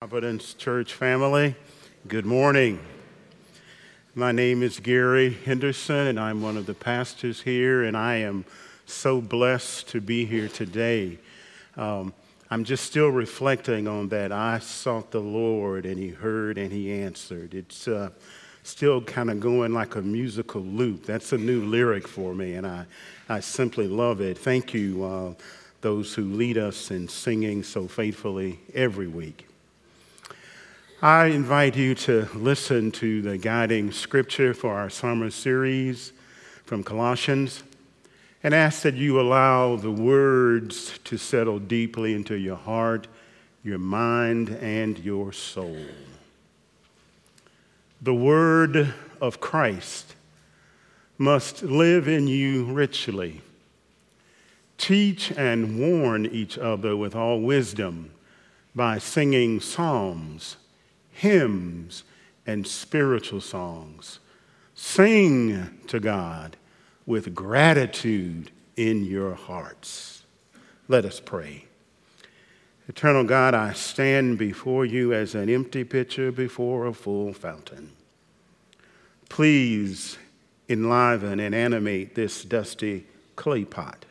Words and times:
Providence 0.00 0.54
Church 0.54 0.94
family, 0.94 1.56
good 2.06 2.24
morning. 2.24 2.78
My 4.14 4.30
name 4.30 4.62
is 4.62 4.78
Gary 4.78 5.32
Henderson, 5.44 6.06
and 6.06 6.20
I'm 6.20 6.40
one 6.40 6.56
of 6.56 6.66
the 6.66 6.74
pastors 6.74 7.42
here, 7.42 7.82
and 7.82 7.96
I 7.96 8.18
am 8.18 8.44
so 8.86 9.20
blessed 9.20 9.88
to 9.88 10.00
be 10.00 10.24
here 10.24 10.46
today. 10.46 11.18
Um, 11.76 12.14
I'm 12.48 12.62
just 12.62 12.84
still 12.84 13.08
reflecting 13.08 13.88
on 13.88 14.06
that. 14.10 14.30
I 14.30 14.60
sought 14.60 15.10
the 15.10 15.18
Lord, 15.18 15.84
and 15.84 15.98
He 15.98 16.10
heard 16.10 16.58
and 16.58 16.70
He 16.70 16.92
answered. 16.92 17.52
It's 17.52 17.88
uh, 17.88 18.10
still 18.62 19.00
kind 19.00 19.32
of 19.32 19.40
going 19.40 19.74
like 19.74 19.96
a 19.96 20.02
musical 20.02 20.62
loop. 20.62 21.06
That's 21.06 21.32
a 21.32 21.38
new 21.38 21.64
lyric 21.64 22.06
for 22.06 22.36
me, 22.36 22.54
and 22.54 22.64
I, 22.64 22.86
I 23.28 23.40
simply 23.40 23.88
love 23.88 24.20
it. 24.20 24.38
Thank 24.38 24.72
you, 24.74 25.02
uh, 25.04 25.34
those 25.80 26.14
who 26.14 26.22
lead 26.22 26.56
us 26.56 26.92
in 26.92 27.08
singing 27.08 27.64
so 27.64 27.88
faithfully 27.88 28.60
every 28.74 29.08
week. 29.08 29.47
I 31.00 31.26
invite 31.26 31.76
you 31.76 31.94
to 31.94 32.28
listen 32.34 32.90
to 32.90 33.22
the 33.22 33.38
guiding 33.38 33.92
scripture 33.92 34.52
for 34.52 34.74
our 34.74 34.90
summer 34.90 35.30
series 35.30 36.12
from 36.64 36.82
Colossians 36.82 37.62
and 38.42 38.52
ask 38.52 38.82
that 38.82 38.94
you 38.96 39.20
allow 39.20 39.76
the 39.76 39.92
words 39.92 40.98
to 41.04 41.16
settle 41.16 41.60
deeply 41.60 42.14
into 42.14 42.34
your 42.34 42.56
heart, 42.56 43.06
your 43.62 43.78
mind, 43.78 44.48
and 44.60 44.98
your 44.98 45.32
soul. 45.32 45.86
The 48.02 48.14
word 48.14 48.92
of 49.20 49.38
Christ 49.38 50.16
must 51.16 51.62
live 51.62 52.08
in 52.08 52.26
you 52.26 52.64
richly. 52.64 53.42
Teach 54.78 55.30
and 55.30 55.78
warn 55.78 56.26
each 56.26 56.58
other 56.58 56.96
with 56.96 57.14
all 57.14 57.40
wisdom 57.40 58.10
by 58.74 58.98
singing 58.98 59.60
psalms 59.60 60.56
hymns, 61.18 62.04
and 62.46 62.66
spiritual 62.66 63.40
songs. 63.40 64.20
Sing 64.74 65.80
to 65.88 65.98
God 65.98 66.56
with 67.06 67.34
gratitude 67.34 68.50
in 68.76 69.04
your 69.04 69.34
hearts. 69.34 70.22
Let 70.86 71.04
us 71.04 71.20
pray. 71.20 71.64
Eternal 72.86 73.24
God, 73.24 73.52
I 73.52 73.72
stand 73.72 74.38
before 74.38 74.86
you 74.86 75.12
as 75.12 75.34
an 75.34 75.50
empty 75.50 75.84
pitcher 75.84 76.32
before 76.32 76.86
a 76.86 76.94
full 76.94 77.32
fountain. 77.32 77.90
Please 79.28 80.16
enliven 80.68 81.40
and 81.40 81.54
animate 81.54 82.14
this 82.14 82.44
dusty 82.44 83.06
clay 83.36 83.64
pot. 83.64 84.04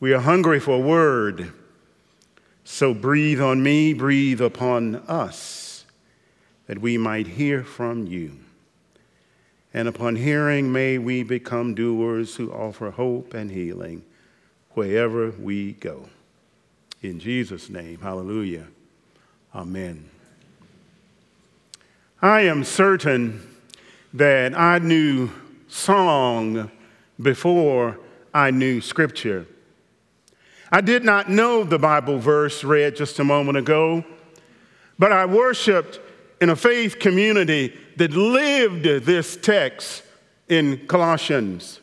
We 0.00 0.12
are 0.12 0.20
hungry 0.20 0.60
for 0.60 0.76
a 0.76 0.80
word, 0.80 1.52
so 2.70 2.94
breathe 2.94 3.40
on 3.40 3.60
me, 3.62 3.92
breathe 3.92 4.40
upon 4.40 4.94
us 5.08 5.84
that 6.68 6.78
we 6.78 6.96
might 6.96 7.26
hear 7.26 7.64
from 7.64 8.06
you. 8.06 8.38
And 9.74 9.88
upon 9.88 10.14
hearing, 10.14 10.70
may 10.70 10.96
we 10.96 11.24
become 11.24 11.74
doers 11.74 12.36
who 12.36 12.52
offer 12.52 12.92
hope 12.92 13.34
and 13.34 13.50
healing 13.50 14.04
wherever 14.70 15.32
we 15.32 15.72
go. 15.72 16.08
In 17.02 17.18
Jesus' 17.18 17.68
name, 17.68 17.98
hallelujah. 17.98 18.68
Amen. 19.52 20.08
I 22.22 22.42
am 22.42 22.62
certain 22.62 23.46
that 24.14 24.56
I 24.56 24.78
knew 24.78 25.28
song 25.66 26.70
before 27.20 27.98
I 28.32 28.52
knew 28.52 28.80
scripture. 28.80 29.46
I 30.72 30.80
did 30.80 31.04
not 31.04 31.28
know 31.28 31.64
the 31.64 31.78
Bible 31.78 32.18
verse 32.18 32.62
read 32.62 32.96
just 32.96 33.18
a 33.18 33.24
moment 33.24 33.58
ago, 33.58 34.04
but 34.98 35.10
I 35.10 35.26
worshiped 35.26 35.98
in 36.40 36.48
a 36.48 36.56
faith 36.56 36.98
community 36.98 37.76
that 37.96 38.12
lived 38.12 38.84
this 38.84 39.36
text 39.36 40.04
in 40.48 40.86
Colossians. 40.86 41.80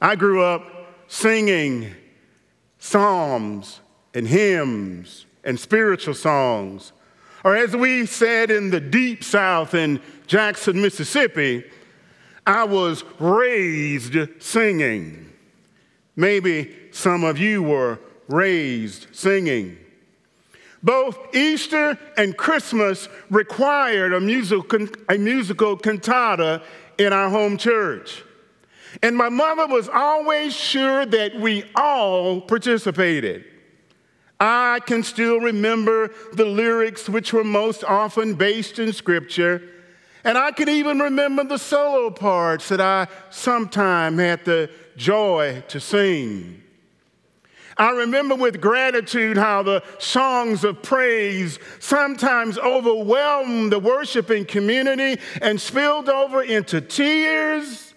I 0.00 0.16
grew 0.16 0.42
up 0.42 0.62
singing 1.08 1.94
psalms 2.78 3.80
and 4.14 4.26
hymns 4.26 5.26
and 5.44 5.60
spiritual 5.60 6.14
songs. 6.14 6.92
Or 7.44 7.54
as 7.54 7.76
we 7.76 8.06
said 8.06 8.50
in 8.50 8.70
the 8.70 8.80
deep 8.80 9.24
south 9.24 9.74
in 9.74 10.00
Jackson, 10.26 10.80
Mississippi, 10.80 11.64
I 12.46 12.64
was 12.64 13.04
raised 13.18 14.16
singing. 14.42 15.29
Maybe 16.20 16.76
some 16.90 17.24
of 17.24 17.38
you 17.38 17.62
were 17.62 17.98
raised 18.28 19.06
singing. 19.16 19.78
Both 20.82 21.34
Easter 21.34 21.98
and 22.18 22.36
Christmas 22.36 23.08
required 23.30 24.12
a 24.12 24.20
musical, 24.20 24.86
a 25.08 25.16
musical 25.16 25.78
cantata 25.78 26.62
in 26.98 27.14
our 27.14 27.30
home 27.30 27.56
church. 27.56 28.22
And 29.02 29.16
my 29.16 29.30
mother 29.30 29.66
was 29.66 29.88
always 29.88 30.54
sure 30.54 31.06
that 31.06 31.40
we 31.40 31.64
all 31.74 32.42
participated. 32.42 33.46
I 34.38 34.80
can 34.84 35.02
still 35.02 35.40
remember 35.40 36.10
the 36.34 36.44
lyrics, 36.44 37.08
which 37.08 37.32
were 37.32 37.44
most 37.44 37.82
often 37.82 38.34
based 38.34 38.78
in 38.78 38.92
scripture. 38.92 39.62
And 40.22 40.36
I 40.36 40.52
can 40.52 40.68
even 40.68 40.98
remember 40.98 41.44
the 41.44 41.58
solo 41.58 42.10
parts 42.10 42.68
that 42.68 42.80
I 42.80 43.06
sometime 43.30 44.18
had 44.18 44.44
the 44.44 44.68
joy 45.00 45.64
to 45.68 45.80
sing. 45.80 46.62
I 47.78 47.92
remember 47.92 48.34
with 48.34 48.60
gratitude 48.60 49.38
how 49.38 49.62
the 49.62 49.82
songs 49.98 50.62
of 50.64 50.82
praise 50.82 51.58
sometimes 51.78 52.58
overwhelmed 52.58 53.72
the 53.72 53.78
worshiping 53.78 54.44
community 54.44 55.18
and 55.40 55.58
spilled 55.58 56.10
over 56.10 56.42
into 56.42 56.82
tears 56.82 57.94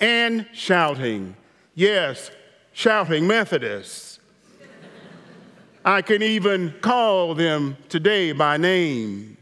and 0.00 0.46
shouting. 0.54 1.36
Yes, 1.74 2.30
shouting 2.72 3.26
Methodists. 3.26 4.18
I 5.84 6.00
can 6.00 6.22
even 6.22 6.74
call 6.80 7.34
them 7.34 7.76
today 7.90 8.32
by 8.32 8.56
name. 8.56 9.36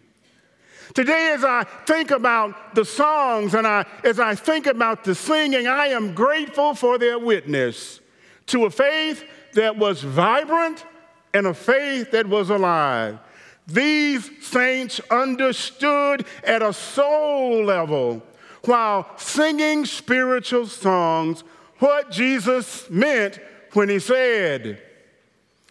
Today, 0.99 1.31
as 1.33 1.45
I 1.45 1.63
think 1.63 2.11
about 2.11 2.75
the 2.75 2.85
songs 2.85 3.55
and 3.55 3.65
I, 3.65 3.87
as 4.03 4.19
I 4.19 4.35
think 4.35 4.67
about 4.67 5.05
the 5.05 5.15
singing, 5.15 5.69
I 5.69 5.87
am 5.91 6.13
grateful 6.13 6.75
for 6.75 6.99
their 6.99 7.21
witness 7.21 8.01
to 8.47 8.65
a 8.65 8.71
faith 8.71 9.23
that 9.53 9.77
was 9.77 10.03
vibrant 10.03 10.85
and 11.33 11.47
a 11.47 11.55
faith 11.55 12.11
that 12.11 12.27
was 12.27 12.51
alive. 12.51 13.21
These 13.69 14.45
saints 14.45 15.01
understood 15.09 16.27
at 16.43 16.63
a 16.63 16.73
soul 16.73 17.63
level 17.65 18.21
while 18.65 19.09
singing 19.19 19.85
spiritual 19.85 20.67
songs 20.67 21.45
what 21.79 22.11
Jesus 22.11 22.91
meant 22.91 23.39
when 23.73 23.89
he 23.89 24.01
said, 24.01 24.83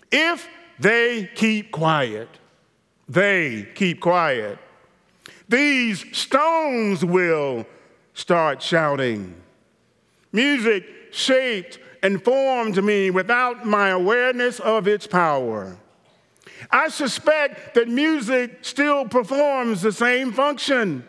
If 0.09 0.47
they 0.79 1.29
keep 1.35 1.73
quiet, 1.73 2.29
they 3.09 3.67
keep 3.75 3.99
quiet. 3.99 4.59
These 5.49 6.05
stones 6.17 7.03
will 7.05 7.65
start 8.13 8.61
shouting. 8.61 9.35
Music 10.31 10.85
shaped 11.11 11.79
and 12.03 12.23
formed 12.23 12.83
me 12.83 13.09
without 13.09 13.65
my 13.65 13.89
awareness 13.89 14.59
of 14.59 14.87
its 14.87 15.07
power. 15.07 15.77
I 16.71 16.89
suspect 16.89 17.75
that 17.75 17.87
music 17.87 18.59
still 18.61 19.05
performs 19.05 19.81
the 19.81 19.91
same 19.91 20.33
function. 20.33 21.05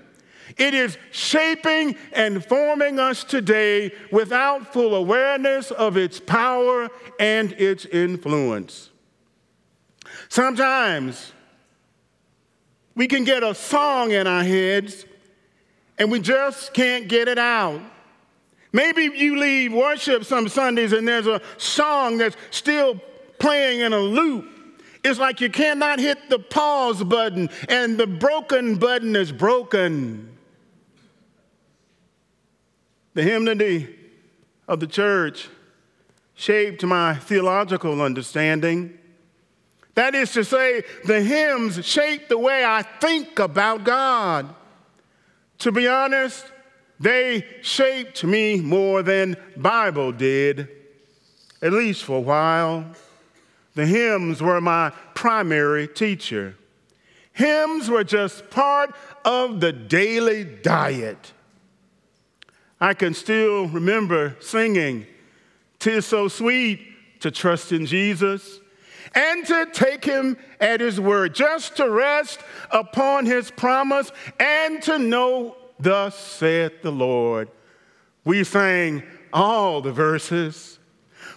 It 0.56 0.74
is 0.74 0.98
shaping 1.10 1.96
and 2.12 2.44
forming 2.44 2.98
us 2.98 3.24
today 3.24 3.92
without 4.10 4.72
full 4.72 4.94
awareness 4.94 5.70
of 5.70 5.96
its 5.96 6.20
power 6.20 6.88
and 7.20 7.52
its 7.52 7.84
influence. 7.86 8.90
Sometimes 10.28 11.32
we 12.98 13.06
can 13.06 13.22
get 13.22 13.44
a 13.44 13.54
song 13.54 14.10
in 14.10 14.26
our 14.26 14.42
heads 14.42 15.06
and 15.98 16.10
we 16.10 16.18
just 16.18 16.74
can't 16.74 17.06
get 17.06 17.28
it 17.28 17.38
out. 17.38 17.80
Maybe 18.72 19.04
you 19.04 19.38
leave 19.38 19.72
worship 19.72 20.24
some 20.24 20.48
Sundays 20.48 20.92
and 20.92 21.06
there's 21.06 21.28
a 21.28 21.40
song 21.58 22.18
that's 22.18 22.36
still 22.50 23.00
playing 23.38 23.80
in 23.82 23.92
a 23.92 24.00
loop. 24.00 24.46
It's 25.04 25.20
like 25.20 25.40
you 25.40 25.48
cannot 25.48 26.00
hit 26.00 26.28
the 26.28 26.40
pause 26.40 27.04
button 27.04 27.50
and 27.68 27.96
the 27.96 28.08
broken 28.08 28.74
button 28.78 29.14
is 29.14 29.30
broken. 29.30 30.36
The 33.14 33.22
hymnody 33.22 33.94
of 34.66 34.80
the 34.80 34.88
church 34.88 35.48
shaped 36.34 36.82
my 36.82 37.14
theological 37.14 38.02
understanding. 38.02 38.97
That 39.98 40.14
is 40.14 40.32
to 40.34 40.44
say, 40.44 40.84
the 41.06 41.20
hymns 41.20 41.84
shape 41.84 42.28
the 42.28 42.38
way 42.38 42.64
I 42.64 42.82
think 42.82 43.40
about 43.40 43.82
God. 43.82 44.48
To 45.58 45.72
be 45.72 45.88
honest, 45.88 46.46
they 47.00 47.44
shaped 47.62 48.22
me 48.22 48.60
more 48.60 49.02
than 49.02 49.36
Bible 49.56 50.12
did, 50.12 50.68
at 51.60 51.72
least 51.72 52.04
for 52.04 52.18
a 52.18 52.20
while. 52.20 52.84
The 53.74 53.86
hymns 53.86 54.40
were 54.40 54.60
my 54.60 54.92
primary 55.16 55.88
teacher. 55.88 56.54
Hymns 57.32 57.90
were 57.90 58.04
just 58.04 58.50
part 58.50 58.94
of 59.24 59.58
the 59.58 59.72
daily 59.72 60.44
diet. 60.44 61.32
I 62.80 62.94
can 62.94 63.14
still 63.14 63.66
remember 63.66 64.36
singing, 64.38 65.08
Tis 65.80 66.06
so 66.06 66.28
sweet 66.28 67.18
to 67.18 67.32
trust 67.32 67.72
in 67.72 67.84
Jesus 67.84 68.60
and 69.14 69.46
to 69.46 69.66
take 69.72 70.04
him 70.04 70.36
at 70.60 70.80
his 70.80 71.00
word, 71.00 71.34
just 71.34 71.76
to 71.76 71.88
rest 71.88 72.40
upon 72.70 73.26
his 73.26 73.50
promise 73.50 74.10
and 74.38 74.82
to 74.82 74.98
know, 74.98 75.56
Thus 75.80 76.18
saith 76.18 76.82
the 76.82 76.90
Lord. 76.90 77.48
We 78.24 78.44
sang 78.44 79.02
all 79.32 79.80
the 79.80 79.92
verses. 79.92 80.78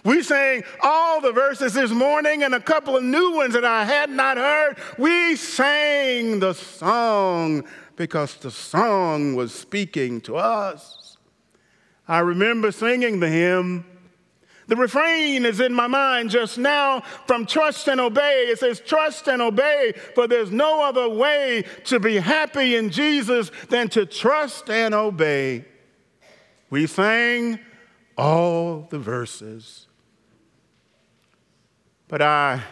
We 0.04 0.22
sang 0.22 0.64
all 0.82 1.20
the 1.20 1.32
verses 1.32 1.74
this 1.74 1.92
morning 1.92 2.42
and 2.42 2.54
a 2.54 2.60
couple 2.60 2.96
of 2.96 3.04
new 3.04 3.36
ones 3.36 3.54
that 3.54 3.64
I 3.64 3.84
had 3.84 4.10
not 4.10 4.36
heard. 4.36 4.78
We 4.98 5.36
sang 5.36 6.40
the 6.40 6.54
song 6.54 7.64
because 7.94 8.34
the 8.36 8.50
song 8.50 9.36
was 9.36 9.54
speaking 9.54 10.20
to 10.22 10.36
us. 10.36 11.16
I 12.08 12.18
remember 12.18 12.72
singing 12.72 13.20
the 13.20 13.28
hymn. 13.28 13.84
The 14.68 14.76
refrain 14.76 15.44
is 15.44 15.60
in 15.60 15.74
my 15.74 15.86
mind 15.86 16.30
just 16.30 16.56
now 16.56 17.00
from 17.26 17.46
Trust 17.46 17.88
and 17.88 18.00
Obey. 18.00 18.46
It 18.48 18.58
says, 18.58 18.80
Trust 18.80 19.28
and 19.28 19.42
obey, 19.42 19.92
for 20.14 20.28
there's 20.28 20.50
no 20.50 20.84
other 20.84 21.08
way 21.08 21.64
to 21.84 21.98
be 21.98 22.16
happy 22.16 22.76
in 22.76 22.90
Jesus 22.90 23.50
than 23.68 23.88
to 23.90 24.06
trust 24.06 24.70
and 24.70 24.94
obey. 24.94 25.64
We 26.70 26.86
sang 26.86 27.58
all 28.16 28.86
the 28.88 28.98
verses. 28.98 29.88
But 32.08 32.22
I, 32.22 32.62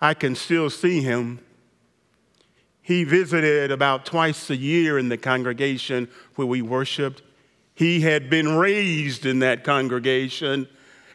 I 0.00 0.14
can 0.14 0.34
still 0.34 0.70
see 0.70 1.02
him. 1.02 1.40
He 2.80 3.04
visited 3.04 3.70
about 3.70 4.06
twice 4.06 4.48
a 4.50 4.56
year 4.56 4.98
in 4.98 5.08
the 5.08 5.18
congregation 5.18 6.08
where 6.36 6.46
we 6.46 6.62
worshiped. 6.62 7.22
He 7.74 8.00
had 8.00 8.30
been 8.30 8.56
raised 8.56 9.26
in 9.26 9.40
that 9.40 9.62
congregation. 9.62 10.68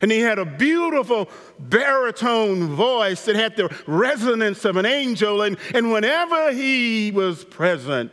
And 0.04 0.12
he 0.12 0.20
had 0.20 0.38
a 0.38 0.44
beautiful 0.44 1.30
baritone 1.58 2.76
voice 2.76 3.24
that 3.24 3.38
had 3.38 3.56
the 3.56 3.74
resonance 3.88 4.66
of 4.66 4.76
an 4.76 4.86
angel. 4.86 5.42
And, 5.42 5.58
and 5.74 5.94
whenever 5.94 6.52
he 6.52 7.10
was 7.10 7.46
present, 7.46 8.12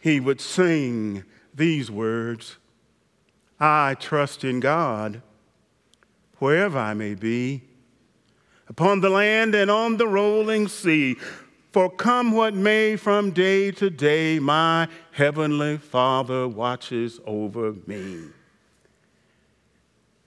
he 0.00 0.20
would 0.20 0.40
sing 0.40 1.24
these 1.54 1.90
words 1.90 2.56
I 3.60 3.94
trust 4.00 4.42
in 4.42 4.60
God 4.60 5.20
wherever 6.38 6.78
I 6.78 6.94
may 6.94 7.14
be, 7.14 7.60
upon 8.66 9.02
the 9.02 9.10
land 9.10 9.54
and 9.54 9.70
on 9.70 9.98
the 9.98 10.08
rolling 10.08 10.66
sea. 10.66 11.16
For 11.72 11.90
come 11.90 12.32
what 12.32 12.54
may 12.54 12.96
from 12.96 13.32
day 13.32 13.70
to 13.72 13.90
day, 13.90 14.38
my 14.38 14.88
heavenly 15.10 15.76
Father 15.76 16.48
watches 16.48 17.20
over 17.26 17.74
me. 17.86 18.28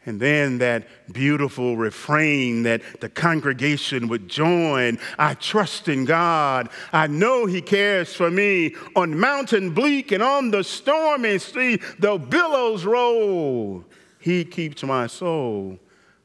And 0.05 0.19
then 0.19 0.59
that 0.59 0.87
beautiful 1.11 1.77
refrain 1.77 2.63
that 2.63 2.81
the 3.01 3.09
congregation 3.09 4.07
would 4.07 4.27
join 4.27 4.99
I 5.17 5.33
trust 5.33 5.87
in 5.87 6.05
God. 6.05 6.69
I 6.93 7.07
know 7.07 7.45
He 7.45 7.61
cares 7.61 8.13
for 8.13 8.29
me. 8.29 8.75
On 8.95 9.17
mountain 9.19 9.71
bleak 9.71 10.11
and 10.11 10.21
on 10.21 10.51
the 10.51 10.63
stormy 10.63 11.39
sea, 11.39 11.79
the 11.99 12.17
billows 12.17 12.85
roll, 12.85 13.83
He 14.19 14.45
keeps 14.45 14.83
my 14.83 15.07
soul. 15.07 15.79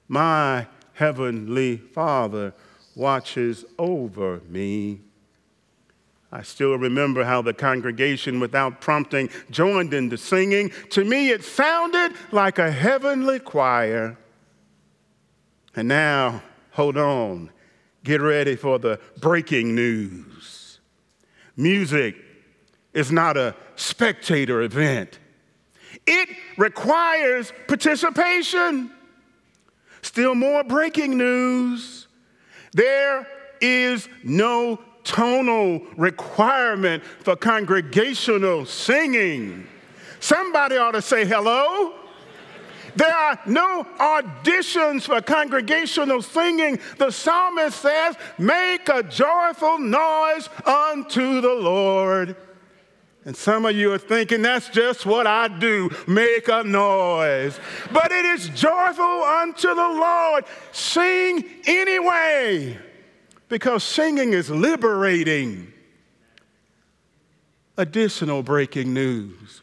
My 0.08 0.66
heavenly 0.92 1.78
Father 1.78 2.52
watches 2.94 3.64
over 3.78 4.40
me. 4.48 5.00
I 6.32 6.42
still 6.42 6.76
remember 6.76 7.24
how 7.24 7.42
the 7.42 7.52
congregation, 7.52 8.38
without 8.38 8.80
prompting, 8.80 9.30
joined 9.50 9.92
in 9.92 10.08
the 10.08 10.16
singing. 10.16 10.70
To 10.90 11.04
me, 11.04 11.30
it 11.30 11.42
sounded 11.42 12.12
like 12.30 12.58
a 12.58 12.70
heavenly 12.70 13.40
choir. 13.40 14.16
And 15.74 15.88
now, 15.88 16.42
hold 16.72 16.96
on, 16.96 17.50
get 18.04 18.20
ready 18.20 18.54
for 18.54 18.78
the 18.78 19.00
breaking 19.20 19.74
news. 19.74 20.78
Music 21.56 22.14
is 22.94 23.10
not 23.10 23.36
a 23.36 23.54
spectator 23.76 24.62
event, 24.62 25.18
it 26.06 26.28
requires 26.56 27.52
participation. 27.66 28.92
Still 30.02 30.34
more 30.34 30.64
breaking 30.64 31.18
news. 31.18 32.08
There 32.72 33.26
is 33.60 34.08
no 34.24 34.80
tonal 35.10 35.82
requirement 35.96 37.02
for 37.02 37.34
congregational 37.34 38.64
singing. 38.64 39.66
Somebody 40.20 40.76
ought 40.76 40.92
to 40.92 41.02
say 41.02 41.26
hello. 41.26 41.94
There 42.94 43.14
are 43.14 43.38
no 43.46 43.86
auditions 43.98 45.02
for 45.02 45.20
congregational 45.20 46.22
singing. 46.22 46.78
The 46.98 47.10
psalmist 47.10 47.80
says, 47.80 48.16
Make 48.38 48.88
a 48.88 49.02
joyful 49.02 49.78
noise 49.78 50.48
unto 50.64 51.40
the 51.40 51.54
Lord. 51.54 52.36
And 53.24 53.36
some 53.36 53.66
of 53.66 53.76
you 53.76 53.92
are 53.92 53.98
thinking 53.98 54.42
that's 54.42 54.68
just 54.68 55.04
what 55.04 55.26
I 55.26 55.48
do 55.48 55.90
make 56.06 56.48
a 56.48 56.64
noise. 56.64 57.58
But 57.92 58.12
it 58.12 58.24
is 58.24 58.48
joyful 58.48 59.04
unto 59.04 59.68
the 59.68 59.74
Lord. 59.74 60.44
Sing 60.72 61.44
anyway 61.66 62.78
because 63.50 63.84
singing 63.84 64.32
is 64.32 64.48
liberating. 64.48 65.70
Additional 67.76 68.42
breaking 68.42 68.94
news 68.94 69.60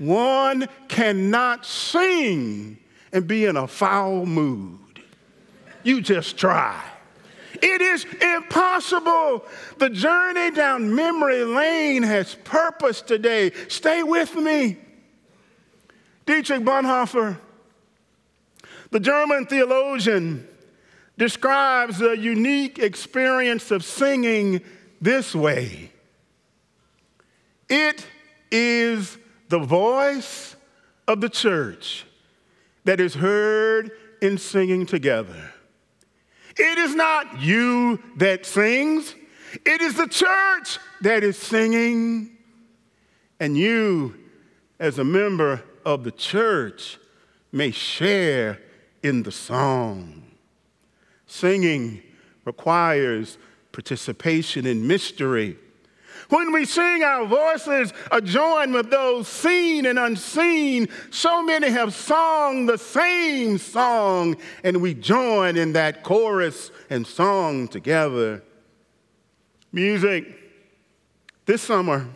one 0.00 0.66
cannot 0.88 1.66
sing 1.66 2.78
and 3.12 3.26
be 3.26 3.44
in 3.44 3.56
a 3.56 3.68
foul 3.68 4.24
mood. 4.24 5.02
You 5.82 6.00
just 6.00 6.38
try. 6.38 6.82
It 7.62 7.82
is 7.82 8.06
impossible. 8.20 9.44
The 9.76 9.90
journey 9.90 10.52
down 10.52 10.94
memory 10.94 11.44
lane 11.44 12.02
has 12.02 12.34
purpose 12.44 13.02
today. 13.02 13.52
Stay 13.68 14.02
with 14.02 14.34
me. 14.36 14.78
Dietrich 16.24 16.62
Bonhoeffer, 16.62 17.38
the 18.90 19.00
German 19.00 19.46
theologian, 19.46 20.48
describes 21.20 22.00
a 22.00 22.16
unique 22.16 22.78
experience 22.78 23.70
of 23.70 23.84
singing 23.84 24.58
this 25.02 25.34
way 25.34 25.90
It 27.68 28.06
is 28.50 29.18
the 29.50 29.58
voice 29.58 30.56
of 31.06 31.20
the 31.20 31.28
church 31.28 32.06
that 32.84 33.00
is 33.00 33.12
heard 33.12 33.90
in 34.22 34.38
singing 34.38 34.86
together. 34.86 35.52
It 36.56 36.78
is 36.78 36.94
not 36.94 37.38
you 37.38 38.02
that 38.16 38.46
sings, 38.46 39.14
it 39.66 39.82
is 39.82 39.96
the 39.96 40.08
church 40.08 40.78
that 41.02 41.22
is 41.22 41.36
singing. 41.36 42.30
And 43.38 43.58
you, 43.58 44.14
as 44.78 44.98
a 44.98 45.04
member 45.04 45.62
of 45.84 46.02
the 46.02 46.12
church, 46.12 46.98
may 47.52 47.72
share 47.72 48.58
in 49.02 49.22
the 49.22 49.32
song. 49.32 50.19
Singing 51.30 52.02
requires 52.44 53.38
participation 53.70 54.66
in 54.66 54.84
mystery. 54.88 55.56
When 56.28 56.52
we 56.52 56.64
sing, 56.64 57.04
our 57.04 57.24
voices 57.24 57.92
are 58.10 58.20
joined 58.20 58.74
with 58.74 58.90
those 58.90 59.28
seen 59.28 59.86
and 59.86 59.96
unseen. 59.96 60.88
So 61.10 61.40
many 61.40 61.70
have 61.70 61.94
sung 61.94 62.66
the 62.66 62.76
same 62.76 63.58
song, 63.58 64.38
and 64.64 64.82
we 64.82 64.92
join 64.92 65.56
in 65.56 65.72
that 65.74 66.02
chorus 66.02 66.72
and 66.90 67.06
song 67.06 67.68
together. 67.68 68.42
Music 69.70 70.26
this 71.46 71.62
summer, 71.62 72.08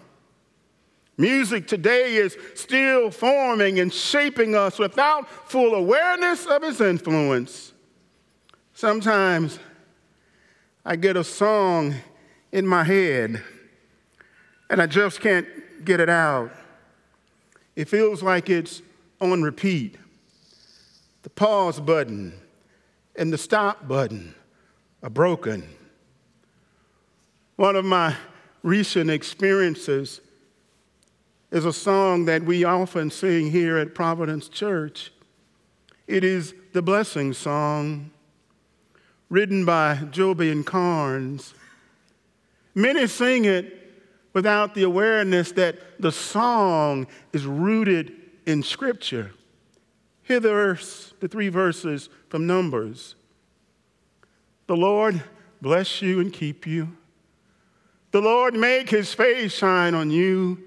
music 1.17 1.69
today 1.69 2.17
is 2.17 2.37
still 2.57 3.13
forming 3.13 3.79
and 3.79 3.95
shaping 3.95 4.57
us 4.57 4.77
without 4.81 5.31
full 5.49 5.77
awareness 5.77 6.47
of 6.47 6.65
its 6.65 6.81
influence. 6.81 7.74
Sometimes 8.77 9.61
I 10.85 10.97
get 10.97 11.17
a 11.17 11.23
song 11.23 11.95
in 12.51 12.67
my 12.67 12.83
head 12.83 13.41
and 14.69 14.83
I 14.83 14.87
just 14.89 15.21
can't 15.21 15.47
get 15.85 16.01
it 16.01 16.09
out. 16.09 16.51
It 17.77 17.89
feels 17.89 18.21
like 18.21 18.51
it's 18.51 18.83
on 19.21 19.43
repeat. 19.43 19.97
The 21.23 21.31
pause 21.31 21.79
button 21.79 22.35
and 23.15 23.33
the 23.33 23.39
stop 23.39 23.87
button 23.87 24.35
are 25.05 25.11
broken. 25.11 25.69
One 27.55 27.77
of 27.77 27.85
my 27.85 28.17
recent 28.65 29.09
experiences 29.09 30.21
is 31.53 31.65
a 31.65 31.73
song 31.73 32.25
that 32.25 32.43
we 32.43 32.65
often 32.65 33.09
sing 33.13 33.53
here 33.53 33.79
at 33.79 33.95
Providence 33.95 34.49
Church. 34.49 35.13
It 36.09 36.25
is 36.25 36.55
the 36.73 36.83
blessing 36.83 37.33
song 37.33 38.11
written 39.35 39.65
by 39.65 39.97
Jobe 40.13 40.49
and 40.49 40.65
Carnes. 40.65 41.55
Many 42.73 43.09
sing 43.09 43.47
it 43.47 43.93
without 44.33 44.77
the 44.77 44.85
awareness 44.85 45.51
that 45.53 45.77
the 46.01 46.13
song 46.13 47.09
is 47.33 47.45
rooted 47.45 48.13
in 48.47 48.63
Scripture. 48.63 49.33
Hear 50.23 50.39
the 50.39 50.51
verse, 50.51 51.15
the 51.19 51.27
three 51.27 51.49
verses 51.49 52.11
from 52.29 52.47
Numbers. 52.47 53.17
The 54.69 54.77
Lord 54.77 55.21
bless 55.61 56.01
you 56.01 56.21
and 56.21 56.33
keep 56.33 56.65
you. 56.65 56.97
The 58.13 58.21
Lord 58.21 58.55
make 58.55 58.89
his 58.89 59.13
face 59.15 59.53
shine 59.53 59.97
on 59.97 60.13
you 60.13 60.63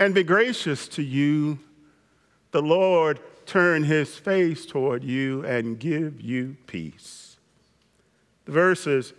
and 0.00 0.12
be 0.12 0.24
gracious 0.24 0.88
to 0.88 1.04
you. 1.04 1.60
The 2.50 2.62
Lord 2.62 3.20
turn 3.46 3.84
his 3.84 4.16
face 4.16 4.66
toward 4.66 5.04
you 5.04 5.46
and 5.46 5.78
give 5.78 6.20
you 6.20 6.56
peace. 6.66 7.31
The 8.44 8.52
verses 8.52 9.12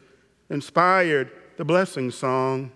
inspired 0.50 1.32
the 1.58 1.65
blessing 1.65 2.12
song 2.12 2.72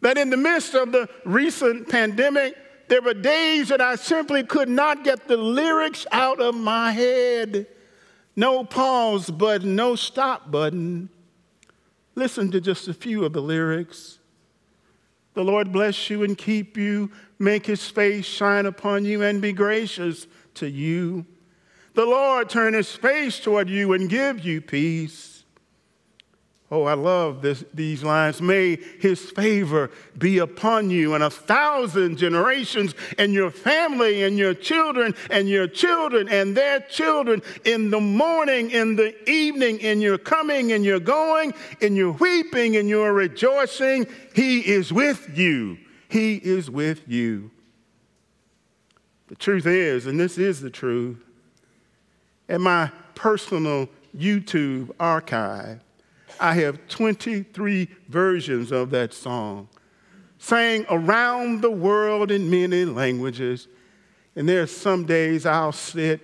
that 0.00 0.18
in 0.18 0.30
the 0.30 0.36
midst 0.36 0.74
of 0.74 0.92
the 0.92 1.08
recent 1.24 1.88
pandemic, 1.88 2.56
there 2.88 3.02
were 3.02 3.14
days 3.14 3.68
that 3.68 3.80
I 3.80 3.96
simply 3.96 4.42
could 4.42 4.68
not 4.68 5.04
get 5.04 5.28
the 5.28 5.36
lyrics 5.36 6.06
out 6.12 6.40
of 6.40 6.54
my 6.54 6.92
head. 6.92 7.66
No 8.36 8.64
pause 8.64 9.30
button, 9.30 9.74
no 9.74 9.96
stop 9.96 10.50
button. 10.50 11.10
Listen 12.14 12.50
to 12.52 12.60
just 12.60 12.88
a 12.88 12.94
few 12.94 13.24
of 13.24 13.32
the 13.32 13.42
lyrics. 13.42 14.18
The 15.34 15.44
Lord 15.44 15.72
bless 15.72 16.08
you 16.10 16.24
and 16.24 16.36
keep 16.36 16.76
you, 16.76 17.10
make 17.38 17.66
his 17.66 17.88
face 17.88 18.24
shine 18.24 18.66
upon 18.66 19.04
you 19.04 19.22
and 19.22 19.42
be 19.42 19.52
gracious 19.52 20.26
to 20.54 20.68
you. 20.68 21.26
The 21.94 22.06
Lord 22.06 22.48
turn 22.48 22.74
his 22.74 22.94
face 22.94 23.38
toward 23.38 23.68
you 23.68 23.92
and 23.92 24.08
give 24.08 24.44
you 24.44 24.60
peace. 24.60 25.37
Oh, 26.70 26.84
I 26.84 26.92
love 26.92 27.40
this, 27.40 27.64
these 27.72 28.02
lines. 28.02 28.42
May 28.42 28.76
his 28.76 29.30
favor 29.30 29.90
be 30.18 30.36
upon 30.36 30.90
you 30.90 31.14
and 31.14 31.24
a 31.24 31.30
thousand 31.30 32.18
generations, 32.18 32.94
and 33.16 33.32
your 33.32 33.50
family, 33.50 34.22
and 34.22 34.36
your 34.36 34.52
children, 34.52 35.14
and 35.30 35.48
your 35.48 35.66
children, 35.66 36.28
and 36.28 36.54
their 36.54 36.80
children, 36.80 37.40
in 37.64 37.90
the 37.90 38.00
morning, 38.00 38.70
in 38.70 38.96
the 38.96 39.14
evening, 39.30 39.78
in 39.80 40.02
your 40.02 40.18
coming, 40.18 40.68
in 40.68 40.84
your 40.84 41.00
going, 41.00 41.54
in 41.80 41.96
your 41.96 42.12
weeping, 42.12 42.74
in 42.74 42.86
your 42.86 43.14
rejoicing. 43.14 44.06
He 44.34 44.60
is 44.60 44.92
with 44.92 45.38
you. 45.38 45.78
He 46.10 46.36
is 46.36 46.70
with 46.70 47.08
you. 47.08 47.50
The 49.28 49.36
truth 49.36 49.66
is, 49.66 50.04
and 50.04 50.20
this 50.20 50.36
is 50.36 50.60
the 50.60 50.70
truth, 50.70 51.24
in 52.46 52.60
my 52.60 52.90
personal 53.14 53.88
YouTube 54.14 54.90
archive, 55.00 55.80
I 56.40 56.54
have 56.54 56.86
23 56.88 57.88
versions 58.08 58.72
of 58.72 58.90
that 58.90 59.12
song, 59.12 59.68
sang 60.38 60.86
around 60.88 61.62
the 61.62 61.70
world 61.70 62.30
in 62.30 62.50
many 62.50 62.84
languages. 62.84 63.68
And 64.36 64.48
there 64.48 64.62
are 64.62 64.68
some 64.68 65.04
days 65.04 65.46
I'll 65.46 65.72
sit 65.72 66.20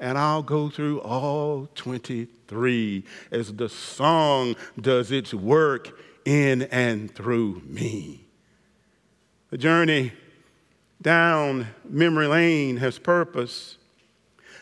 and 0.00 0.16
I'll 0.16 0.42
go 0.42 0.68
through 0.68 1.00
all 1.00 1.68
23 1.74 3.04
as 3.30 3.52
the 3.54 3.68
song 3.68 4.54
does 4.80 5.10
its 5.10 5.34
work 5.34 5.98
in 6.24 6.62
and 6.62 7.12
through 7.14 7.62
me. 7.64 8.26
The 9.50 9.58
journey 9.58 10.12
down 11.00 11.68
memory 11.88 12.26
lane 12.26 12.76
has 12.76 12.98
purpose. 12.98 13.77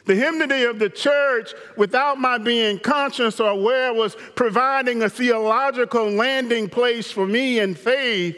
The 0.07 0.15
hymnody 0.15 0.63
of 0.63 0.79
the 0.79 0.89
church, 0.89 1.53
without 1.77 2.19
my 2.19 2.39
being 2.39 2.79
conscious 2.79 3.41
or 3.41 3.51
aware, 3.51 3.93
was 3.93 4.17
providing 4.37 5.03
a 5.03 5.11
theological 5.11 6.09
landing 6.09 6.69
place 6.69 7.11
for 7.11 7.27
me 7.27 7.59
in 7.59 7.75
faith. 7.75 8.37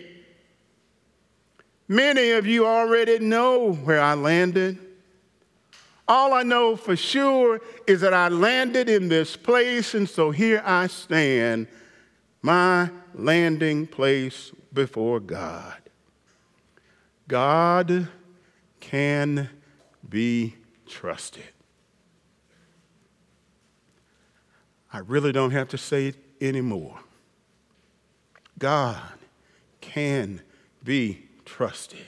Many 1.86 2.30
of 2.30 2.46
you 2.46 2.66
already 2.66 3.18
know 3.18 3.72
where 3.72 4.00
I 4.00 4.14
landed. 4.14 4.78
All 6.06 6.32
I 6.32 6.42
know 6.42 6.74
for 6.74 6.96
sure 6.96 7.60
is 7.86 8.00
that 8.00 8.14
I 8.14 8.28
landed 8.28 8.88
in 8.88 9.08
this 9.08 9.36
place, 9.36 9.94
and 9.94 10.08
so 10.08 10.30
here 10.30 10.62
I 10.64 10.86
stand, 10.86 11.68
my 12.40 12.90
landing 13.12 13.86
place 13.86 14.52
before 14.72 15.20
God. 15.20 15.76
God 17.26 18.08
can 18.80 19.50
be 20.08 20.54
trusted. 20.86 21.44
I 24.92 24.98
really 24.98 25.32
don't 25.32 25.50
have 25.50 25.68
to 25.68 25.78
say 25.78 26.08
it 26.08 26.16
anymore. 26.40 26.98
God 28.58 29.00
can 29.80 30.40
be 30.82 31.26
trusted. 31.44 32.06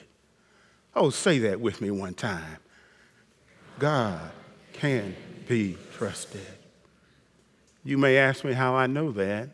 Oh, 0.95 1.11
say 1.11 1.39
that 1.41 1.61
with 1.61 1.81
me 1.81 1.91
one 1.91 2.15
time. 2.15 2.59
God 3.79 4.31
can 4.73 5.15
be 5.47 5.77
trusted. 5.93 6.47
You 7.85 7.97
may 7.99 8.17
ask 8.17 8.45
me 8.45 8.53
how 8.53 8.75
I 8.75 8.87
know 8.87 9.13
that. 9.13 9.49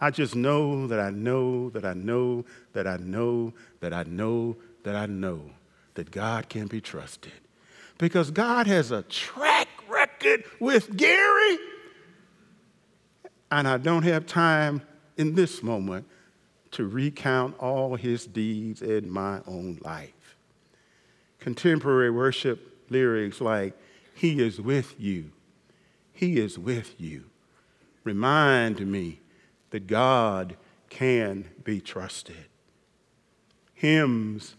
I 0.00 0.10
just 0.10 0.34
know 0.34 0.86
that 0.86 0.98
I 0.98 1.10
know 1.10 1.68
that 1.70 1.84
I 1.84 1.92
know 1.92 2.44
that 2.72 2.86
I 2.86 2.96
know 2.96 3.52
that 3.80 3.92
I 3.92 4.04
know 4.04 4.56
that 4.82 4.96
I 4.96 5.06
know 5.06 5.50
that 5.94 6.10
God 6.10 6.48
can 6.48 6.66
be 6.66 6.80
trusted. 6.80 7.32
Because 7.98 8.30
God 8.30 8.66
has 8.66 8.90
a 8.90 9.02
track 9.02 9.68
record 9.88 10.44
with 10.58 10.96
Gary 10.96 11.58
and 13.50 13.66
I 13.66 13.78
don't 13.78 14.04
have 14.04 14.26
time 14.26 14.82
in 15.16 15.34
this 15.34 15.62
moment 15.62 16.06
to 16.72 16.86
recount 16.86 17.58
all 17.58 17.96
his 17.96 18.26
deeds 18.26 18.80
in 18.80 19.10
my 19.10 19.40
own 19.46 19.78
life. 19.82 20.36
Contemporary 21.40 22.10
worship 22.10 22.84
lyrics 22.90 23.40
like, 23.40 23.76
He 24.14 24.40
is 24.40 24.60
with 24.60 24.94
you, 24.98 25.32
He 26.12 26.38
is 26.38 26.58
with 26.58 27.00
you, 27.00 27.24
remind 28.04 28.86
me 28.86 29.20
that 29.70 29.86
God 29.86 30.56
can 30.88 31.48
be 31.64 31.80
trusted. 31.80 32.46
Hymns 33.74 34.56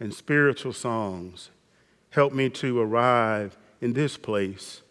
and 0.00 0.12
spiritual 0.12 0.72
songs 0.72 1.50
help 2.10 2.32
me 2.32 2.50
to 2.50 2.80
arrive 2.80 3.56
in 3.80 3.92
this 3.92 4.16
place 4.16 4.82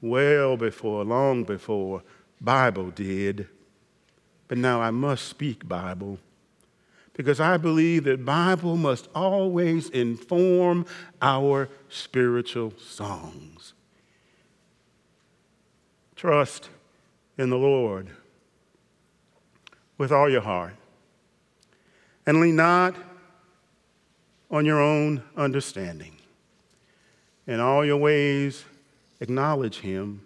well 0.00 0.56
before, 0.56 1.04
long 1.04 1.44
before 1.44 2.02
Bible 2.40 2.90
did, 2.90 3.48
but 4.48 4.58
now 4.58 4.80
I 4.80 4.90
must 4.90 5.26
speak 5.26 5.68
Bible 5.68 6.18
because 7.14 7.40
I 7.40 7.56
believe 7.56 8.04
that 8.04 8.24
Bible 8.24 8.76
must 8.76 9.08
always 9.14 9.88
inform 9.88 10.84
our 11.22 11.68
spiritual 11.88 12.74
songs. 12.78 13.72
Trust 16.14 16.68
in 17.38 17.48
the 17.48 17.56
Lord 17.56 18.08
with 19.96 20.12
all 20.12 20.28
your 20.28 20.42
heart 20.42 20.74
and 22.26 22.40
lean 22.40 22.56
not 22.56 22.94
on 24.50 24.66
your 24.66 24.80
own 24.80 25.22
understanding. 25.36 26.16
In 27.46 27.60
all 27.60 27.84
your 27.84 27.96
ways, 27.96 28.64
acknowledge 29.20 29.78
him 29.78 30.20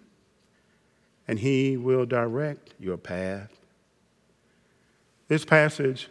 and 1.30 1.38
He 1.38 1.76
will 1.76 2.06
direct 2.06 2.74
your 2.80 2.96
path. 2.96 3.56
This 5.28 5.44
passage 5.44 6.08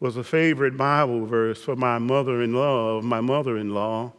was 0.00 0.16
a 0.16 0.24
favorite 0.24 0.74
Bible 0.74 1.26
verse 1.26 1.62
for 1.62 1.76
my 1.76 1.98
mother 1.98 2.40
in 2.40 2.54
law, 2.54 3.02
my 3.02 3.20
mother 3.20 3.58
in 3.58 3.74
law. 3.74 4.14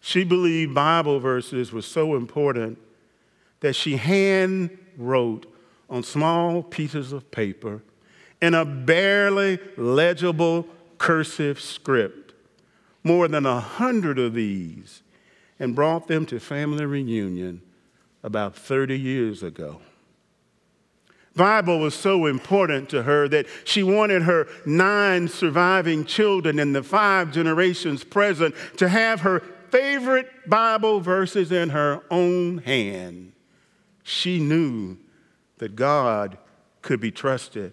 She 0.00 0.24
believed 0.24 0.74
Bible 0.74 1.20
verses 1.20 1.70
were 1.70 1.80
so 1.80 2.16
important 2.16 2.76
that 3.60 3.76
she 3.76 3.98
hand 3.98 4.76
wrote 4.96 5.46
on 5.88 6.02
small 6.02 6.64
pieces 6.64 7.12
of 7.12 7.30
paper 7.30 7.82
in 8.40 8.52
a 8.52 8.64
barely 8.64 9.60
legible 9.76 10.66
cursive 10.98 11.60
script 11.60 12.34
more 13.04 13.28
than 13.28 13.46
a 13.46 13.60
hundred 13.60 14.18
of 14.18 14.34
these 14.34 15.04
and 15.60 15.76
brought 15.76 16.08
them 16.08 16.26
to 16.26 16.40
family 16.40 16.84
reunion 16.84 17.62
about 18.22 18.54
30 18.56 18.98
years 18.98 19.42
ago. 19.42 19.80
Bible 21.34 21.78
was 21.78 21.94
so 21.94 22.26
important 22.26 22.90
to 22.90 23.04
her 23.04 23.26
that 23.28 23.46
she 23.64 23.82
wanted 23.82 24.22
her 24.22 24.46
nine 24.66 25.28
surviving 25.28 26.04
children 26.04 26.58
and 26.58 26.74
the 26.74 26.82
five 26.82 27.32
generations 27.32 28.04
present 28.04 28.54
to 28.76 28.88
have 28.88 29.20
her 29.20 29.40
favorite 29.70 30.28
Bible 30.46 31.00
verses 31.00 31.50
in 31.50 31.70
her 31.70 32.02
own 32.10 32.58
hand. 32.58 33.32
She 34.02 34.40
knew 34.40 34.98
that 35.58 35.74
God 35.74 36.36
could 36.82 37.00
be 37.00 37.10
trusted. 37.10 37.72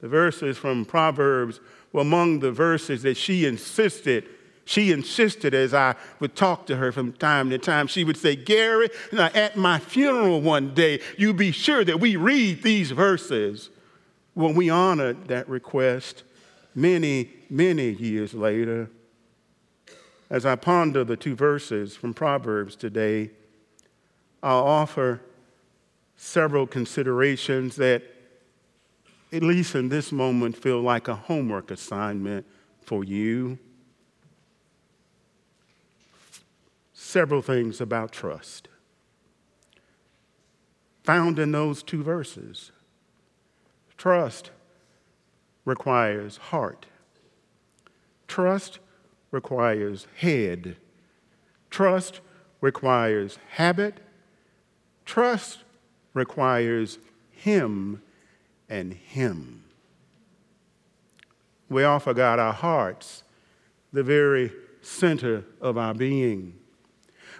The 0.00 0.08
verses 0.08 0.56
from 0.56 0.86
Proverbs 0.86 1.60
were 1.92 2.00
among 2.00 2.40
the 2.40 2.52
verses 2.52 3.02
that 3.02 3.16
she 3.16 3.44
insisted 3.44 4.24
She 4.64 4.92
insisted 4.92 5.52
as 5.52 5.74
I 5.74 5.94
would 6.20 6.34
talk 6.34 6.66
to 6.66 6.76
her 6.76 6.90
from 6.90 7.12
time 7.12 7.50
to 7.50 7.58
time, 7.58 7.86
she 7.86 8.02
would 8.02 8.16
say, 8.16 8.34
Gary, 8.34 8.88
at 9.12 9.56
my 9.56 9.78
funeral 9.78 10.40
one 10.40 10.72
day, 10.72 11.00
you 11.18 11.34
be 11.34 11.50
sure 11.50 11.84
that 11.84 12.00
we 12.00 12.16
read 12.16 12.62
these 12.62 12.90
verses. 12.90 13.70
When 14.32 14.54
we 14.54 14.70
honored 14.70 15.28
that 15.28 15.48
request 15.48 16.24
many, 16.74 17.30
many 17.48 17.90
years 17.90 18.34
later, 18.34 18.90
as 20.30 20.44
I 20.46 20.56
ponder 20.56 21.04
the 21.04 21.16
two 21.16 21.36
verses 21.36 21.94
from 21.94 22.14
Proverbs 22.14 22.74
today, 22.74 23.30
I'll 24.42 24.64
offer 24.64 25.20
several 26.16 26.66
considerations 26.66 27.76
that, 27.76 28.02
at 29.32 29.42
least 29.42 29.74
in 29.74 29.88
this 29.88 30.10
moment, 30.10 30.56
feel 30.56 30.80
like 30.80 31.06
a 31.06 31.14
homework 31.14 31.70
assignment 31.70 32.46
for 32.82 33.04
you. 33.04 33.58
Several 37.14 37.42
things 37.42 37.80
about 37.80 38.10
trust 38.10 38.66
found 41.04 41.38
in 41.38 41.52
those 41.52 41.80
two 41.80 42.02
verses. 42.02 42.72
Trust 43.96 44.50
requires 45.64 46.38
heart. 46.38 46.86
Trust 48.26 48.80
requires 49.30 50.08
head. 50.16 50.76
Trust 51.70 52.20
requires 52.60 53.38
habit. 53.50 53.98
Trust 55.04 55.60
requires 56.14 56.98
him 57.30 58.02
and 58.68 58.92
hymn. 58.92 59.62
We 61.68 61.84
offer 61.84 62.12
God 62.12 62.40
our 62.40 62.52
hearts, 62.52 63.22
the 63.92 64.02
very 64.02 64.50
center 64.82 65.44
of 65.60 65.78
our 65.78 65.94
being. 65.94 66.58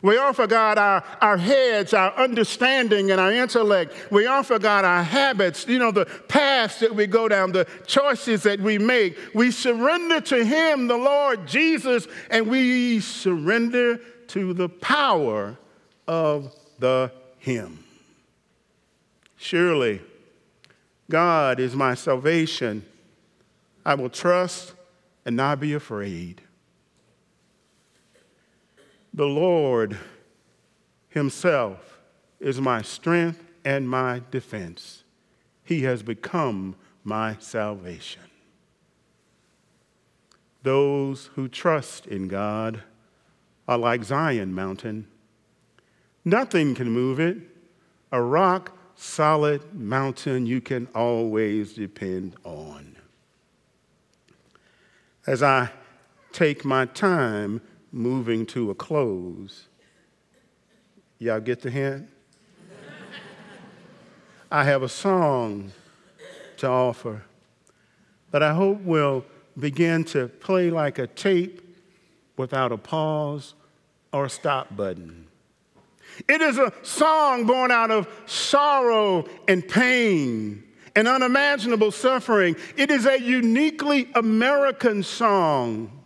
We 0.05 0.19
offer 0.19 0.47
God 0.47 0.77
our, 0.77 1.03
our 1.23 1.39
heads, 1.39 1.95
our 1.95 2.15
understanding, 2.19 3.11
and 3.11 3.19
our 3.19 3.33
intellect. 3.33 3.95
We 4.11 4.27
offer 4.27 4.59
God 4.59 4.85
our 4.85 5.03
habits, 5.03 5.67
you 5.67 5.79
know, 5.79 5.93
the 5.93 6.05
paths 6.05 6.81
that 6.81 6.95
we 6.95 7.07
go 7.07 7.27
down, 7.27 7.53
the 7.53 7.67
choices 7.87 8.43
that 8.43 8.61
we 8.61 8.77
make. 8.77 9.17
We 9.33 9.51
surrender 9.51 10.21
to 10.21 10.45
Him, 10.45 10.89
the 10.89 10.99
Lord 10.99 11.47
Jesus, 11.47 12.07
and 12.29 12.49
we 12.49 13.01
surrender 13.01 13.97
to 14.29 14.53
the 14.53 14.69
power 14.69 15.57
of 16.07 16.55
the 16.79 17.11
hymn. 17.39 17.83
Surely, 19.39 20.03
God 21.09 21.59
is 21.59 21.75
my 21.75 21.95
salvation. 21.95 22.85
I 23.87 23.95
will 23.95 24.11
trust 24.11 24.75
and 25.25 25.35
not 25.35 25.61
be 25.61 25.73
afraid. 25.73 26.43
The 29.17 29.27
Lord 29.27 29.97
Himself 31.09 32.01
is 32.41 32.61
my 32.61 32.83
strength 32.83 33.45
and 33.65 33.89
my 33.89 34.23
defense. 34.33 35.05
He 35.63 35.83
has 35.83 36.03
become 36.03 36.75
my 37.05 37.37
salvation. 37.39 38.23
Those 40.65 41.27
who 41.37 41.47
trust 41.47 42.07
in 42.09 42.27
God 42.27 42.83
are 43.69 43.79
like 43.79 44.03
Zion 44.03 44.53
Mountain. 44.53 45.07
Nothing 46.25 46.75
can 46.75 46.91
move 46.91 47.21
it. 47.21 47.37
A 48.11 48.21
rock 48.21 48.77
solid 48.97 49.75
mountain 49.75 50.45
you 50.45 50.61
can 50.61 50.89
always 50.93 51.75
depend 51.75 52.35
on. 52.43 52.97
As 55.25 55.41
I 55.41 55.71
take 56.33 56.65
my 56.65 56.87
time 56.87 57.61
moving 57.95 58.45
to 58.45 58.71
a 58.71 58.75
close. 58.75 59.69
Y'all 61.21 61.41
get 61.41 61.61
the 61.61 61.71
hint? 61.71 62.09
I 64.51 64.65
have 64.65 64.83
a 64.83 64.89
song 64.89 65.73
to 66.59 66.67
offer 66.69 67.23
that 68.33 68.43
I 68.43 68.53
hope 68.53 68.81
will 68.81 69.25
begin 69.59 70.05
to 70.07 70.27
play 70.27 70.71
like 70.71 70.99
a 70.99 71.07
tape 71.07 71.61
without 72.37 72.73
a 72.73 72.77
pause 72.77 73.55
or 74.13 74.25
a 74.25 74.31
stop 74.31 74.77
button. 74.77 75.29
It 76.29 76.41
is 76.41 76.59
a 76.59 76.73
song 76.83 77.47
born 77.47 77.71
out 77.71 77.93
of 77.93 78.09
sorrow 78.27 79.25
and 79.47 79.67
pain 79.67 80.65
and 80.97 81.07
unimaginable 81.07 81.93
suffering. 81.93 82.57
It 82.77 82.91
is 82.91 83.07
a 83.07 83.21
uniquely 83.21 84.09
American 84.15 85.05
song 85.05 86.04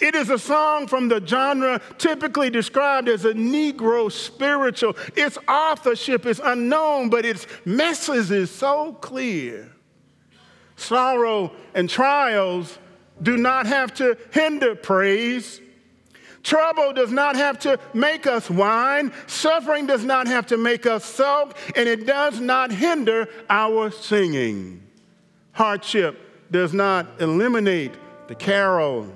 it 0.00 0.14
is 0.14 0.30
a 0.30 0.38
song 0.38 0.86
from 0.86 1.08
the 1.08 1.24
genre 1.24 1.80
typically 1.98 2.50
described 2.50 3.08
as 3.08 3.24
a 3.24 3.32
Negro 3.32 4.10
spiritual. 4.10 4.96
Its 5.16 5.38
authorship 5.48 6.24
is 6.24 6.40
unknown, 6.42 7.10
but 7.10 7.24
its 7.24 7.46
message 7.64 8.30
is 8.30 8.50
so 8.50 8.92
clear. 8.92 9.72
Sorrow 10.76 11.52
and 11.74 11.90
trials 11.90 12.78
do 13.20 13.36
not 13.36 13.66
have 13.66 13.92
to 13.94 14.16
hinder 14.30 14.76
praise. 14.76 15.60
Trouble 16.44 16.92
does 16.92 17.10
not 17.10 17.34
have 17.34 17.58
to 17.60 17.80
make 17.92 18.28
us 18.28 18.48
whine. 18.48 19.12
Suffering 19.26 19.86
does 19.86 20.04
not 20.04 20.28
have 20.28 20.46
to 20.46 20.56
make 20.56 20.86
us 20.86 21.04
sulk, 21.04 21.56
and 21.74 21.88
it 21.88 22.06
does 22.06 22.38
not 22.38 22.70
hinder 22.70 23.28
our 23.50 23.90
singing. 23.90 24.82
Hardship 25.52 26.50
does 26.52 26.72
not 26.72 27.20
eliminate 27.20 27.92
the 28.28 28.36
carol. 28.36 29.12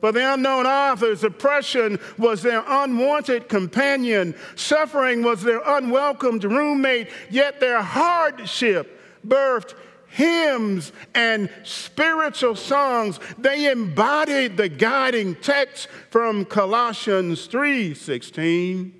For 0.00 0.12
the 0.12 0.34
unknown 0.34 0.66
authors, 0.66 1.24
oppression 1.24 1.98
was 2.18 2.42
their 2.42 2.62
unwanted 2.66 3.48
companion, 3.48 4.34
suffering 4.54 5.22
was 5.22 5.42
their 5.42 5.60
unwelcomed 5.64 6.44
roommate, 6.44 7.08
yet 7.30 7.60
their 7.60 7.82
hardship 7.82 9.00
birthed 9.26 9.74
hymns 10.08 10.92
and 11.14 11.50
spiritual 11.62 12.54
songs. 12.54 13.18
They 13.38 13.70
embodied 13.70 14.56
the 14.56 14.68
guiding 14.68 15.34
text 15.36 15.88
from 16.10 16.44
Colossians 16.44 17.46
3:16. 17.46 18.92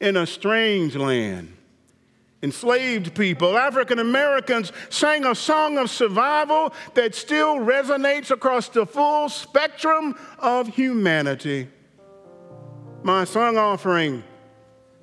In 0.00 0.16
a 0.16 0.26
strange 0.26 0.96
land, 0.96 1.52
enslaved 2.42 3.14
people, 3.14 3.56
African 3.56 3.98
Americans, 3.98 4.72
sang 4.88 5.24
a 5.24 5.34
song 5.34 5.78
of 5.78 5.90
survival 5.90 6.74
that 6.94 7.14
still 7.14 7.56
resonates 7.56 8.30
across 8.30 8.68
the 8.68 8.84
full 8.84 9.28
spectrum 9.28 10.16
of 10.38 10.68
humanity. 10.68 11.68
My 13.02 13.24
song 13.24 13.56
offering 13.56 14.24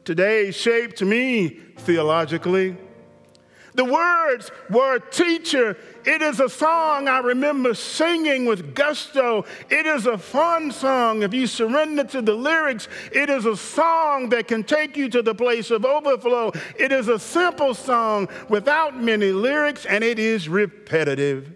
today 0.04 0.52
shaped 0.52 1.02
me 1.02 1.50
theologically. 1.78 2.78
The 3.76 3.86
words 3.86 4.52
were 4.70 5.00
teacher. 5.00 5.78
It 6.06 6.22
is 6.22 6.40
a 6.40 6.50
song 6.50 7.08
I 7.08 7.20
remember 7.20 7.74
singing 7.74 8.46
with 8.46 8.74
gusto. 8.74 9.46
It 9.70 9.86
is 9.86 10.06
a 10.06 10.18
fun 10.18 10.72
song. 10.72 11.24
If 11.24 11.34
you 11.34 11.48
surrender 11.48 12.04
to 12.06 12.22
the 12.22 12.34
lyrics, 12.34 12.88
it 13.12 13.30
is 13.30 13.46
a 13.46 13.58
song 13.58 14.30
that 14.30 14.48
can 14.48 14.64
take 14.64 14.96
you 14.96 15.10
to 15.10 15.22
the 15.22 15.36
place 15.36 15.72
of 15.72 15.86
overflow. 15.86 16.52
It 16.78 16.92
is 16.92 17.08
a 17.08 17.20
simple 17.20 17.74
song 17.74 18.30
without 18.48 18.98
many 18.98 19.32
lyrics, 19.32 19.86
and 19.86 20.04
it 20.04 20.20
is 20.20 20.48
repetitive. 20.48 21.54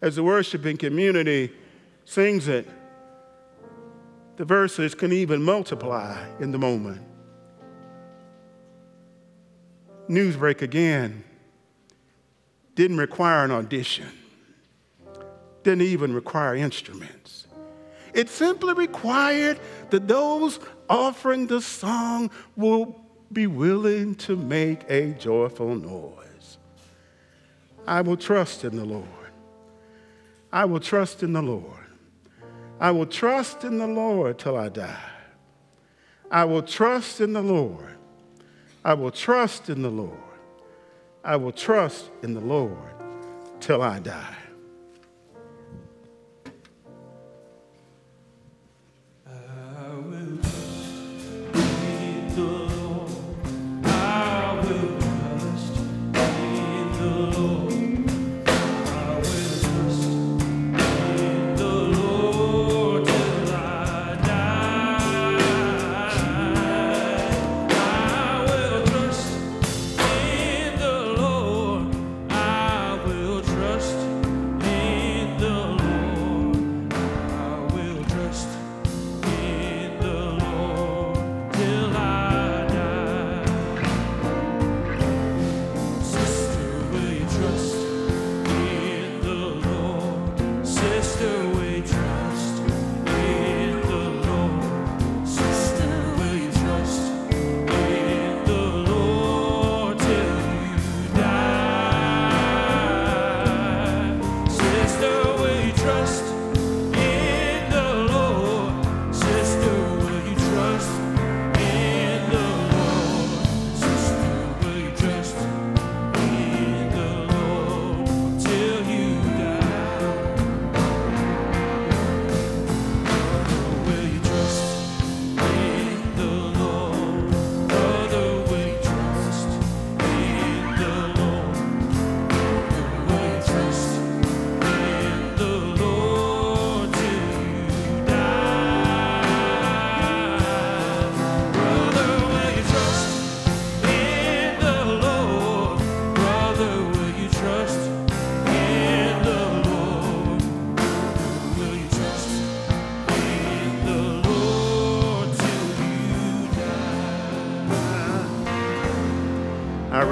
As 0.00 0.16
the 0.16 0.22
worshiping 0.22 0.76
community 0.76 1.52
sings 2.04 2.48
it, 2.48 2.68
the 4.36 4.44
verses 4.44 4.94
can 4.94 5.12
even 5.12 5.42
multiply 5.42 6.26
in 6.40 6.52
the 6.52 6.58
moment. 6.58 7.02
Newsbreak 10.08 10.62
again 10.62 11.24
didn't 12.76 12.98
require 12.98 13.44
an 13.44 13.50
audition, 13.50 14.06
didn't 15.64 15.82
even 15.82 16.14
require 16.14 16.54
instruments. 16.54 17.48
It 18.14 18.28
simply 18.28 18.72
required 18.72 19.58
that 19.90 20.06
those 20.06 20.60
offering 20.88 21.48
the 21.48 21.60
song 21.60 22.30
will 22.54 23.00
be 23.32 23.48
willing 23.48 24.14
to 24.14 24.36
make 24.36 24.88
a 24.88 25.10
joyful 25.14 25.74
noise. 25.74 26.58
I 27.88 28.02
will 28.02 28.16
trust 28.16 28.62
in 28.62 28.76
the 28.76 28.84
Lord. 28.84 29.08
I 30.52 30.64
will 30.64 30.80
trust 30.80 31.24
in 31.24 31.32
the 31.32 31.42
Lord. 31.42 31.64
I 32.78 32.92
will 32.92 33.06
trust 33.06 33.64
in 33.64 33.78
the 33.78 33.88
Lord 33.88 34.38
till 34.38 34.56
I 34.56 34.68
die. 34.68 35.10
I 36.30 36.44
will 36.44 36.62
trust 36.62 37.20
in 37.20 37.32
the 37.32 37.42
Lord 37.42 37.96
I 38.86 38.94
will 38.94 39.10
trust 39.10 39.68
in 39.68 39.82
the 39.82 39.90
Lord. 39.90 40.12
I 41.26 41.34
will 41.34 41.50
trust 41.50 42.12
in 42.22 42.34
the 42.34 42.40
Lord 42.40 42.94
till 43.58 43.82
I 43.82 43.98
die. 43.98 44.36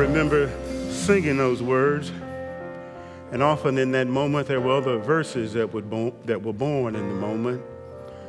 Remember 0.04 0.50
singing 0.90 1.38
those 1.38 1.62
words. 1.62 2.12
And 3.32 3.42
often 3.42 3.78
in 3.78 3.90
that 3.92 4.06
moment, 4.06 4.46
there 4.46 4.60
were 4.60 4.76
other 4.76 4.98
verses 4.98 5.54
that, 5.54 5.72
would 5.72 5.88
bo- 5.88 6.14
that 6.26 6.42
were 6.42 6.52
born 6.52 6.94
in 6.94 7.08
the 7.08 7.14
moment. 7.14 7.62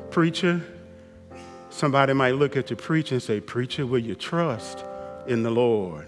Preacher, 0.10 0.62
somebody 1.70 2.14
might 2.14 2.36
look 2.36 2.56
at 2.56 2.68
the 2.68 2.76
preacher 2.76 3.16
and 3.16 3.22
say, 3.22 3.42
Preacher, 3.42 3.86
will 3.86 4.00
you 4.00 4.16
trust 4.16 4.84
in 5.28 5.44
the 5.44 5.52
Lord? 5.52 6.08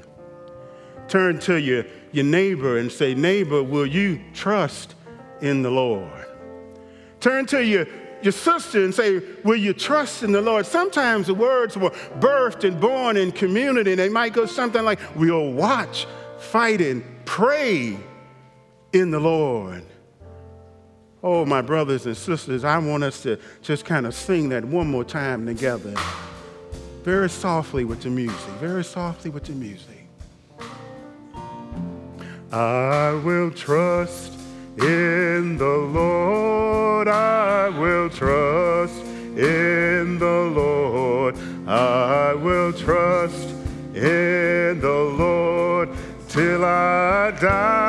Turn 1.09 1.37
to 1.39 1.59
your, 1.59 1.85
your 2.11 2.25
neighbor 2.25 2.77
and 2.77 2.91
say, 2.91 3.13
Neighbor, 3.13 3.61
will 3.61 3.85
you 3.85 4.21
trust 4.33 4.95
in 5.41 5.61
the 5.61 5.71
Lord? 5.71 6.25
Turn 7.19 7.45
to 7.47 7.63
your, 7.63 7.87
your 8.21 8.31
sister 8.31 8.83
and 8.83 8.93
say, 8.93 9.21
Will 9.43 9.55
you 9.55 9.73
trust 9.73 10.23
in 10.23 10.31
the 10.31 10.41
Lord? 10.41 10.65
Sometimes 10.65 11.27
the 11.27 11.33
words 11.33 11.77
were 11.77 11.91
birthed 12.19 12.63
and 12.63 12.79
born 12.79 13.17
in 13.17 13.31
community. 13.31 13.95
They 13.95 14.09
might 14.09 14.33
go 14.33 14.45
something 14.45 14.83
like, 14.83 14.99
We'll 15.15 15.51
watch, 15.51 16.07
fight, 16.39 16.81
and 16.81 17.03
pray 17.25 17.97
in 18.93 19.11
the 19.11 19.19
Lord. 19.19 19.83
Oh, 21.23 21.45
my 21.45 21.61
brothers 21.61 22.05
and 22.05 22.15
sisters, 22.15 22.63
I 22.63 22.77
want 22.77 23.03
us 23.03 23.21
to 23.23 23.39
just 23.61 23.85
kind 23.85 24.05
of 24.05 24.13
sing 24.13 24.49
that 24.49 24.63
one 24.63 24.89
more 24.89 25.03
time 25.03 25.45
together. 25.45 25.93
Very 27.03 27.29
softly 27.29 27.85
with 27.85 28.01
the 28.01 28.09
music, 28.09 28.37
very 28.59 28.83
softly 28.83 29.31
with 29.31 29.45
the 29.45 29.53
music. 29.53 30.07
I 32.51 33.19
will 33.25 33.51
trust 33.51 34.36
in 34.77 35.57
the 35.57 35.77
Lord, 35.77 37.07
I 37.07 37.69
will 37.69 38.09
trust 38.09 39.01
in 39.35 40.19
the 40.19 40.51
Lord, 40.55 41.35
I 41.67 42.33
will 42.33 42.73
trust 42.73 43.49
in 43.93 44.79
the 44.79 45.15
Lord 45.17 45.89
till 46.27 46.63
I 46.63 47.31
die. 47.31 47.86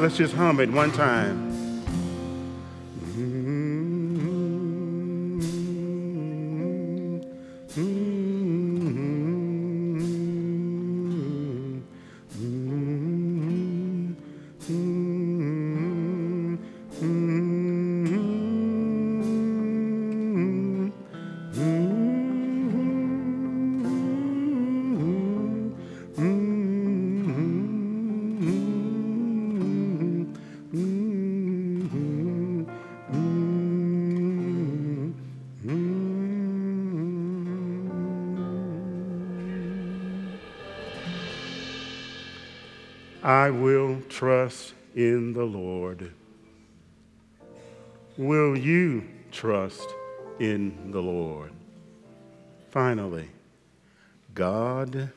Let's 0.00 0.16
just 0.16 0.32
hum 0.32 0.60
it 0.60 0.72
one 0.72 0.92
time. 0.92 1.49
I 43.40 43.48
will 43.48 44.02
trust 44.10 44.74
in 44.94 45.32
the 45.32 45.44
Lord. 45.46 46.12
Will 48.18 48.54
you 48.54 49.08
trust 49.32 49.88
in 50.38 50.90
the 50.90 51.00
Lord? 51.00 51.50
Finally, 52.68 53.30
God 54.34 55.10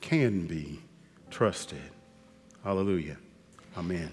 can 0.00 0.46
be 0.46 0.78
trusted. 1.28 1.90
Hallelujah. 2.62 3.16
Amen. 3.76 4.12